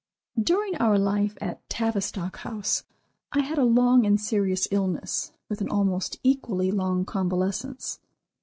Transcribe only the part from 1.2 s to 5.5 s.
at Tavistock House, I had a long and serious illness,